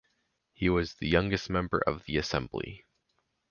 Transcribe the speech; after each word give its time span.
He 0.55 0.67
was 0.67 0.95
the 0.95 1.07
youngest 1.07 1.47
member 1.47 1.77
of 1.85 2.05
the 2.05 2.17
assembly. 2.17 2.87